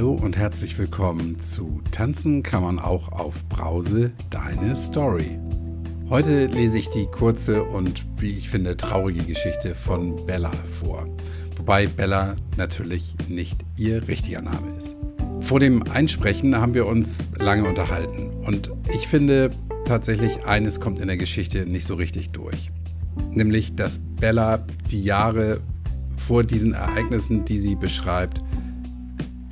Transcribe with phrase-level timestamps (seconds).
[0.00, 5.38] Hallo und herzlich willkommen zu Tanzen kann man auch auf Brause, deine Story.
[6.08, 11.04] Heute lese ich die kurze und wie ich finde traurige Geschichte von Bella vor.
[11.58, 14.96] Wobei Bella natürlich nicht ihr richtiger Name ist.
[15.42, 19.50] Vor dem Einsprechen haben wir uns lange unterhalten und ich finde
[19.84, 22.70] tatsächlich eines kommt in der Geschichte nicht so richtig durch.
[23.32, 25.60] Nämlich, dass Bella die Jahre
[26.16, 28.40] vor diesen Ereignissen, die sie beschreibt,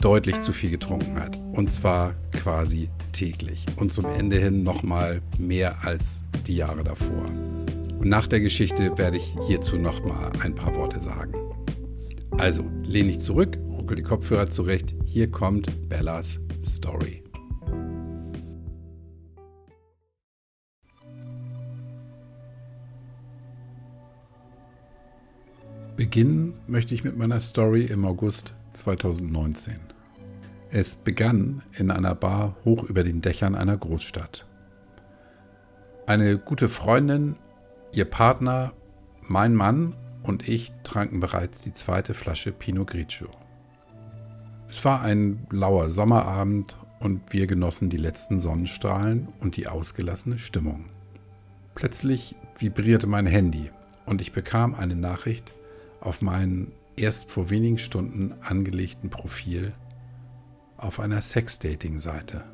[0.01, 1.37] deutlich zu viel getrunken hat.
[1.53, 3.67] Und zwar quasi täglich.
[3.77, 7.27] Und zum Ende hin nochmal mehr als die Jahre davor.
[7.99, 11.35] Und nach der Geschichte werde ich hierzu nochmal ein paar Worte sagen.
[12.37, 14.95] Also, lehne ich zurück, ruckel die Kopfhörer zurecht.
[15.05, 17.25] Hier kommt Bellas Story.
[25.97, 29.88] Beginnen möchte ich mit meiner Story im August 2019.
[30.71, 34.47] Es begann in einer Bar hoch über den Dächern einer Großstadt.
[36.07, 37.37] Eine gute Freundin,
[37.93, 38.73] ihr Partner,
[39.23, 43.29] mein Mann und ich tranken bereits die zweite Flasche Pinot Grigio.
[44.69, 50.87] Es war ein lauer Sommerabend und wir genossen die letzten Sonnenstrahlen und die ausgelassene Stimmung.
[51.75, 53.71] Plötzlich vibrierte mein Handy
[54.05, 55.55] und ich bekam eine Nachricht
[56.01, 59.73] auf mein erst vor wenigen Stunden angelegten Profil
[60.79, 62.45] auf einer Sex-Dating-Seite.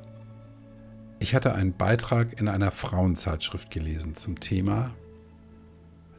[1.20, 4.90] Ich hatte einen Beitrag in einer Frauenzeitschrift gelesen zum Thema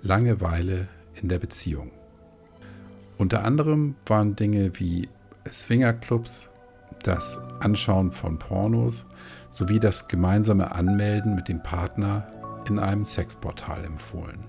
[0.02, 1.92] Langeweile in der Beziehung.
[3.18, 5.10] Unter anderem waren Dinge wie
[5.50, 6.50] Swingerclubs,
[7.04, 9.06] das Anschauen von Pornos
[9.52, 12.28] sowie das gemeinsame Anmelden mit dem Partner
[12.68, 14.44] in einem Sexportal empfohlen.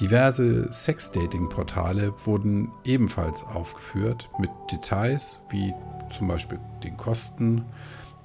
[0.00, 5.72] Diverse Sex-Dating-Portale wurden ebenfalls aufgeführt mit Details wie
[6.12, 7.64] zum Beispiel den Kosten,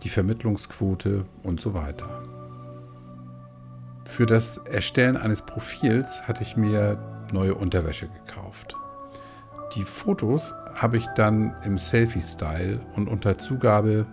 [0.04, 2.24] die Vermittlungsquote und so weiter.
[4.06, 6.98] Für das Erstellen eines Profils hatte ich mir
[7.32, 8.76] neue Unterwäsche gekauft.
[9.76, 14.06] Die Fotos habe ich dann im Selfie-Style und unter Zugabe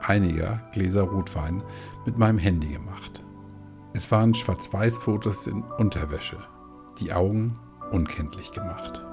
[0.00, 1.62] einiger Gläser Rotwein
[2.06, 3.22] mit meinem Handy gemacht.
[3.92, 6.38] Es waren Schwarz-Weiß-Fotos in Unterwäsche
[7.00, 7.58] die Augen
[7.90, 9.04] unkenntlich gemacht.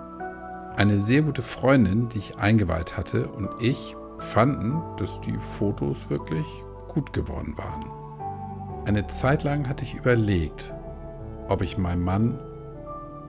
[0.76, 6.46] Eine sehr gute Freundin, die ich eingeweiht hatte, und ich fanden, dass die Fotos wirklich
[6.88, 7.86] gut geworden waren.
[8.86, 10.74] Eine Zeit lang hatte ich überlegt,
[11.48, 12.40] ob ich meinem Mann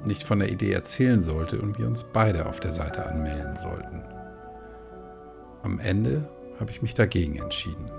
[0.06, 4.02] nicht von der Idee erzählen sollte und wir uns beide auf der Seite anmelden sollten.
[5.62, 7.90] Am Ende habe ich mich dagegen entschieden.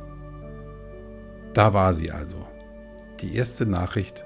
[1.54, 2.38] Da war sie also,
[3.22, 4.26] die erste Nachricht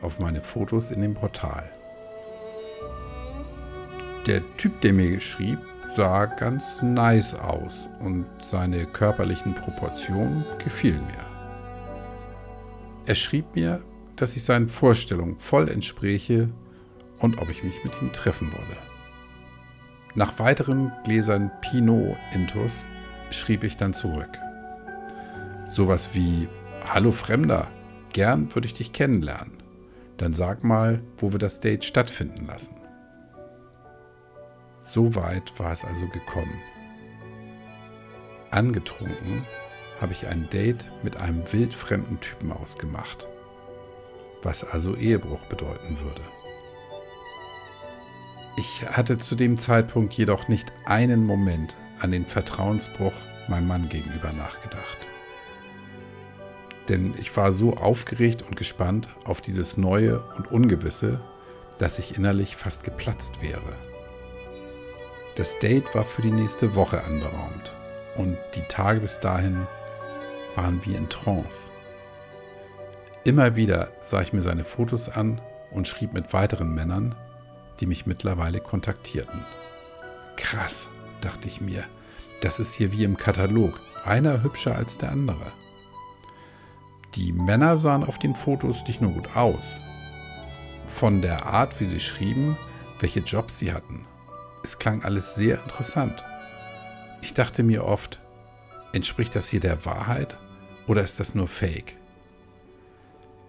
[0.00, 1.68] auf meine Fotos in dem Portal.
[4.26, 5.58] Der Typ, der mir schrieb,
[5.94, 11.24] sah ganz nice aus und seine körperlichen Proportionen gefielen mir.
[13.06, 13.82] Er schrieb mir,
[14.16, 16.50] dass ich seinen Vorstellungen voll entspräche
[17.18, 18.76] und ob ich mich mit ihm treffen wolle.
[20.14, 22.86] Nach weiteren Gläsern Pinot Intus
[23.30, 24.38] schrieb ich dann zurück.
[25.66, 26.48] Sowas wie
[26.84, 27.68] Hallo Fremder,
[28.12, 29.52] gern würde ich dich kennenlernen.
[30.16, 32.77] Dann sag mal, wo wir das Date stattfinden lassen.
[34.88, 36.62] So weit war es also gekommen.
[38.50, 39.44] Angetrunken
[40.00, 43.26] habe ich ein Date mit einem wildfremden Typen ausgemacht,
[44.42, 46.22] was also Ehebruch bedeuten würde.
[48.56, 53.14] Ich hatte zu dem Zeitpunkt jedoch nicht einen Moment an den Vertrauensbruch
[53.48, 55.08] meinem Mann gegenüber nachgedacht
[56.88, 61.20] denn ich war so aufgeregt und gespannt auf dieses Neue und Ungewisse,
[61.78, 63.87] dass ich innerlich fast geplatzt wäre.
[65.38, 67.72] Das Date war für die nächste Woche anberaumt
[68.16, 69.68] und die Tage bis dahin
[70.56, 71.70] waren wie in Trance.
[73.22, 75.40] Immer wieder sah ich mir seine Fotos an
[75.70, 77.14] und schrieb mit weiteren Männern,
[77.78, 79.44] die mich mittlerweile kontaktierten.
[80.34, 80.88] Krass,
[81.20, 81.84] dachte ich mir,
[82.40, 85.52] das ist hier wie im Katalog, einer hübscher als der andere.
[87.14, 89.78] Die Männer sahen auf den Fotos nicht nur gut aus.
[90.88, 92.58] Von der Art, wie sie schrieben,
[92.98, 94.04] welche Jobs sie hatten.
[94.68, 96.22] Es klang alles sehr interessant.
[97.22, 98.20] Ich dachte mir oft,
[98.92, 100.36] entspricht das hier der Wahrheit
[100.86, 101.96] oder ist das nur Fake?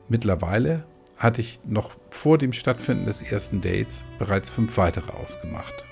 [0.07, 0.86] Mittlerweile
[1.18, 5.86] hatte ich noch vor dem Stattfinden des ersten Dates bereits fünf weitere ausgemacht.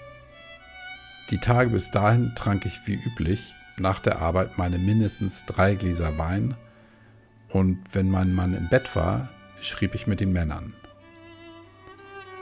[1.29, 6.17] Die Tage bis dahin trank ich wie üblich nach der Arbeit meine mindestens drei Gläser
[6.17, 6.55] Wein
[7.49, 9.27] und wenn mein Mann im Bett war,
[9.61, 10.73] schrieb ich mit den Männern.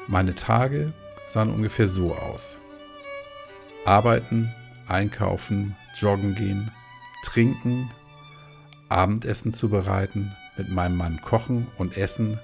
[0.05, 0.93] Meine Tage
[1.25, 2.59] sahen ungefähr so aus.
[3.85, 4.51] Arbeiten,
[4.87, 6.71] einkaufen, joggen gehen,
[7.23, 7.91] trinken,
[8.89, 12.39] Abendessen zubereiten, mit meinem Mann kochen und essen,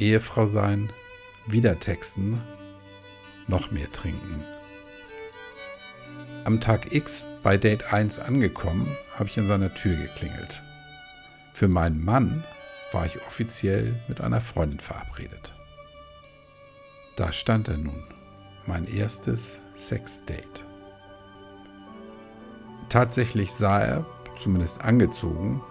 [0.00, 0.92] Ehefrau sein,
[1.46, 2.42] wieder texten,
[3.46, 4.42] noch mehr trinken.
[6.44, 10.60] Am Tag X bei Date 1 angekommen, habe ich an seiner Tür geklingelt.
[11.52, 12.42] Für meinen Mann
[12.90, 15.54] war ich offiziell mit einer Freundin verabredet.
[17.14, 18.02] Da stand er nun,
[18.66, 20.64] mein erstes Sex-Date.
[22.88, 24.04] Tatsächlich sah er,
[24.36, 25.62] zumindest angezogen,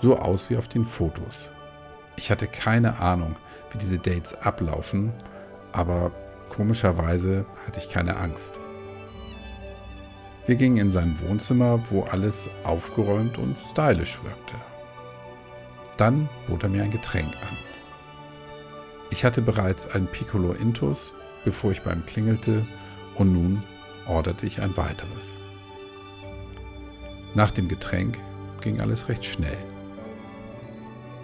[0.00, 1.50] so aus wie auf den Fotos.
[2.16, 3.36] Ich hatte keine Ahnung,
[3.70, 5.12] wie diese Dates ablaufen,
[5.72, 6.10] aber
[6.48, 8.60] komischerweise hatte ich keine Angst.
[10.46, 14.54] Wir gingen in sein Wohnzimmer, wo alles aufgeräumt und stylisch wirkte.
[15.96, 17.56] Dann bot er mir ein Getränk an.
[19.10, 21.14] Ich hatte bereits ein Piccolo Intus,
[21.44, 22.64] bevor ich beim klingelte,
[23.18, 23.62] und nun
[24.06, 25.36] orderte ich ein weiteres.
[27.34, 28.18] Nach dem Getränk
[28.60, 29.58] ging alles recht schnell.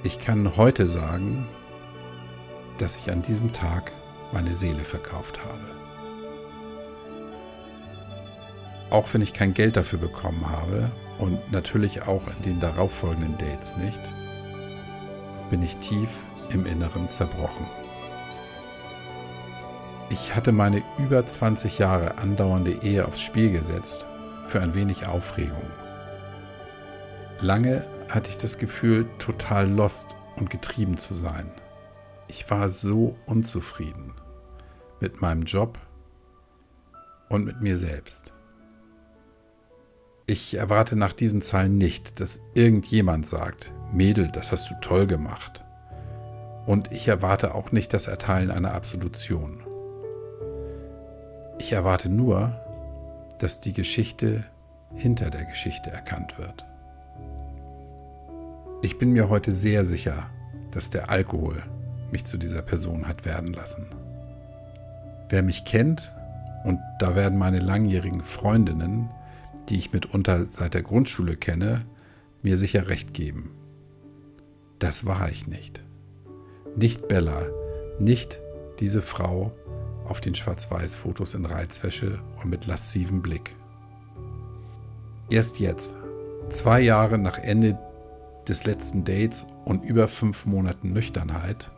[0.02, 1.46] Ich kann heute sagen,
[2.78, 3.92] dass ich an diesem Tag
[4.32, 5.82] meine Seele verkauft habe.
[8.90, 13.76] Auch wenn ich kein Geld dafür bekommen habe und natürlich auch in den darauffolgenden Dates
[13.76, 14.00] nicht,
[15.48, 17.66] bin ich tief im Inneren zerbrochen.
[20.12, 24.06] Ich hatte meine über 20 Jahre andauernde Ehe aufs Spiel gesetzt
[24.46, 25.64] für ein wenig Aufregung.
[27.40, 31.50] Lange hatte ich das Gefühl, total lost und getrieben zu sein.
[32.28, 34.12] Ich war so unzufrieden
[35.00, 35.78] mit meinem Job
[37.30, 38.34] und mit mir selbst.
[40.26, 45.64] Ich erwarte nach diesen Zahlen nicht, dass irgendjemand sagt, Mädel, das hast du toll gemacht.
[46.66, 49.64] Und ich erwarte auch nicht das Erteilen einer Absolution.
[51.62, 52.52] Ich erwarte nur,
[53.38, 54.42] dass die Geschichte
[54.96, 56.66] hinter der Geschichte erkannt wird.
[58.82, 60.28] Ich bin mir heute sehr sicher,
[60.72, 61.62] dass der Alkohol
[62.10, 63.86] mich zu dieser Person hat werden lassen.
[65.28, 66.12] Wer mich kennt,
[66.64, 69.08] und da werden meine langjährigen Freundinnen
[69.68, 71.86] die ich mitunter seit der Grundschule kenne,
[72.42, 73.50] mir sicher recht geben.
[74.80, 75.84] Das war ich nicht.
[76.74, 77.46] Nicht Bella,
[78.00, 78.40] nicht
[78.80, 79.52] diese Frau
[80.06, 83.54] auf den Schwarz-Weiß-Fotos in Reizwäsche und mit lascivem Blick.
[85.30, 85.96] Erst jetzt,
[86.48, 87.78] zwei Jahre nach Ende
[88.48, 91.70] des letzten Dates und über fünf Monaten Nüchternheit,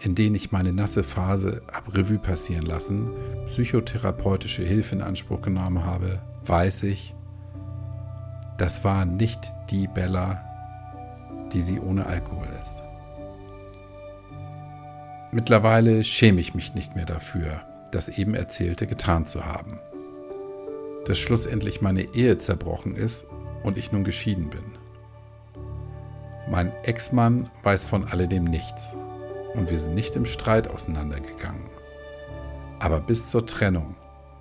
[0.00, 3.10] in denen ich meine nasse Phase ab Revue passieren lassen,
[3.46, 7.14] psychotherapeutische Hilfe in Anspruch genommen habe, weiß ich,
[8.58, 10.42] das war nicht die Bella,
[11.52, 12.75] die sie ohne Alkohol ist.
[15.36, 17.60] Mittlerweile schäme ich mich nicht mehr dafür,
[17.92, 19.78] das eben Erzählte getan zu haben.
[21.04, 23.26] Dass schlussendlich meine Ehe zerbrochen ist
[23.62, 24.64] und ich nun geschieden bin.
[26.50, 28.94] Mein Ex-Mann weiß von alledem nichts
[29.52, 31.68] und wir sind nicht im Streit auseinandergegangen.
[32.78, 33.94] Aber bis zur Trennung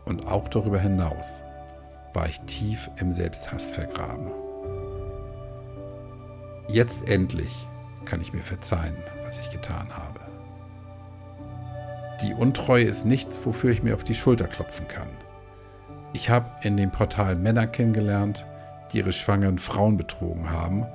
[0.06, 1.42] und auch darüber hinaus
[2.14, 4.32] war ich tief im Selbsthass vergraben.
[6.70, 7.68] Jetzt endlich
[8.06, 8.96] kann ich mir verzeihen,
[9.26, 10.25] was ich getan habe.
[12.22, 15.08] Die Untreue ist nichts, wofür ich mir auf die Schulter klopfen kann.
[16.14, 18.46] Ich habe in dem Portal Männer kennengelernt,
[18.92, 20.86] die ihre schwangeren Frauen betrogen haben,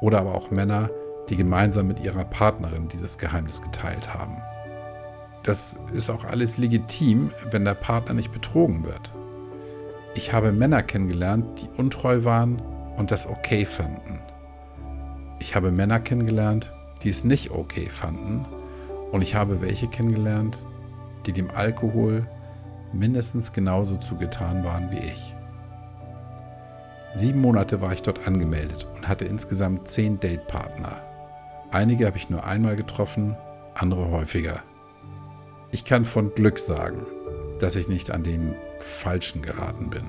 [0.00, 0.90] oder aber auch Männer,
[1.28, 4.36] die gemeinsam mit ihrer Partnerin dieses Geheimnis geteilt haben.
[5.42, 9.12] Das ist auch alles legitim, wenn der Partner nicht betrogen wird.
[10.14, 12.62] Ich habe Männer kennengelernt, die untreu waren
[12.96, 14.20] und das okay fanden.
[15.40, 18.44] Ich habe Männer kennengelernt, die es nicht okay fanden.
[19.12, 20.64] Und ich habe welche kennengelernt,
[21.28, 22.26] die dem Alkohol
[22.92, 25.36] mindestens genauso zugetan waren wie ich.
[27.14, 31.02] Sieben Monate war ich dort angemeldet und hatte insgesamt zehn Datepartner.
[31.70, 33.36] Einige habe ich nur einmal getroffen,
[33.74, 34.62] andere häufiger.
[35.70, 37.06] Ich kann von Glück sagen,
[37.60, 40.04] dass ich nicht an den Falschen geraten bin.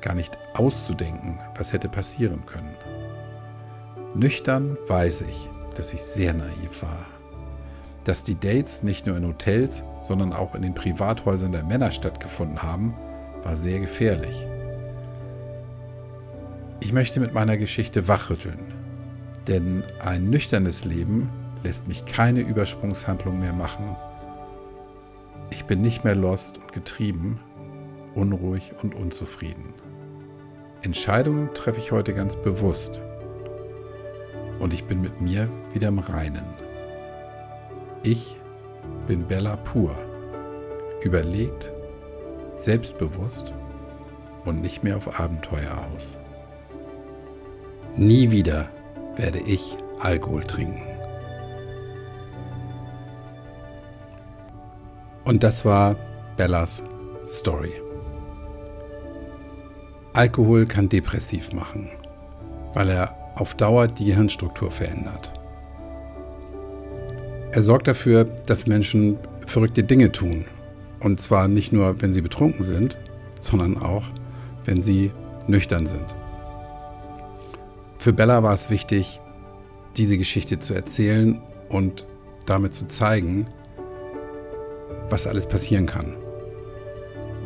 [0.00, 2.74] Gar nicht auszudenken, was hätte passieren können.
[4.14, 7.19] Nüchtern weiß ich, dass ich sehr naiv war.
[8.04, 12.62] Dass die Dates nicht nur in Hotels, sondern auch in den Privathäusern der Männer stattgefunden
[12.62, 12.94] haben,
[13.42, 14.46] war sehr gefährlich.
[16.80, 18.58] Ich möchte mit meiner Geschichte wachrütteln,
[19.48, 21.28] denn ein nüchternes Leben
[21.62, 23.96] lässt mich keine Übersprungshandlung mehr machen.
[25.50, 27.38] Ich bin nicht mehr lost und getrieben,
[28.14, 29.74] unruhig und unzufrieden.
[30.82, 33.02] Entscheidungen treffe ich heute ganz bewusst
[34.58, 36.69] und ich bin mit mir wieder im Reinen.
[38.02, 38.36] Ich
[39.06, 39.94] bin Bella pur,
[41.02, 41.72] überlegt,
[42.54, 43.52] selbstbewusst,
[44.44, 46.16] und nicht mehr auf Abenteuer aus.
[47.96, 48.68] Nie wieder
[49.16, 50.82] werde ich Alkohol trinken.
[55.24, 55.96] Und das war
[56.36, 56.82] Bellas
[57.26, 57.72] Story.
[60.14, 61.90] Alkohol kann depressiv machen,
[62.72, 65.39] weil er auf Dauer die Hirnstruktur verändert.
[67.52, 70.44] Er sorgt dafür, dass Menschen verrückte Dinge tun.
[71.00, 72.96] Und zwar nicht nur, wenn sie betrunken sind,
[73.40, 74.04] sondern auch,
[74.64, 75.10] wenn sie
[75.48, 76.14] nüchtern sind.
[77.98, 79.20] Für Bella war es wichtig,
[79.96, 82.06] diese Geschichte zu erzählen und
[82.46, 83.48] damit zu zeigen,
[85.08, 86.14] was alles passieren kann.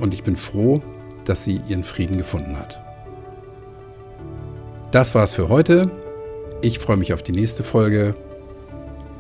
[0.01, 0.83] Und ich bin froh,
[1.25, 2.79] dass sie ihren Frieden gefunden hat.
[4.91, 5.91] Das war's für heute.
[6.61, 8.15] Ich freue mich auf die nächste Folge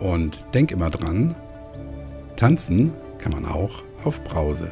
[0.04, 1.34] und denk immer dran,
[2.37, 4.70] tanzen kann man auch auf Brause.